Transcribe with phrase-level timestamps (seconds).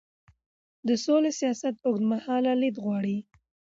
[0.87, 3.17] د سولې سیاست اوږدمهاله لید غواړي